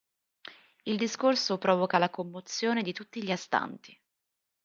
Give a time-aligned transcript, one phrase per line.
[0.87, 3.95] Il discorso provoca la commozione di tutti gli astanti.